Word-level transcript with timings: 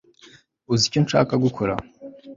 uzi 0.73 0.83
icyo 0.89 0.99
nshaka 1.05 1.33
gukora 1.43 1.73